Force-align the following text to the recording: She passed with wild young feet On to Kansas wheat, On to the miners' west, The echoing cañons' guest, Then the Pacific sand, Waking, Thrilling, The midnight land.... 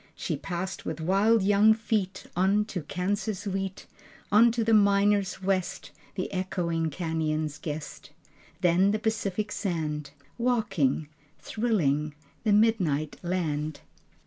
She 0.15 0.35
passed 0.35 0.83
with 0.83 0.99
wild 0.99 1.43
young 1.43 1.75
feet 1.75 2.25
On 2.35 2.65
to 2.65 2.81
Kansas 2.81 3.45
wheat, 3.45 3.85
On 4.31 4.51
to 4.51 4.63
the 4.63 4.73
miners' 4.73 5.43
west, 5.43 5.91
The 6.15 6.33
echoing 6.33 6.89
cañons' 6.89 7.61
guest, 7.61 8.09
Then 8.61 8.89
the 8.89 8.97
Pacific 8.97 9.51
sand, 9.51 10.09
Waking, 10.39 11.07
Thrilling, 11.39 12.15
The 12.43 12.51
midnight 12.51 13.17
land.... 13.21 13.81